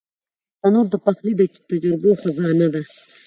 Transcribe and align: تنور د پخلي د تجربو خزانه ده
تنور 0.61 0.85
د 0.91 0.95
پخلي 1.05 1.33
د 1.39 1.41
تجربو 1.69 2.11
خزانه 2.21 2.67
ده 2.73 2.81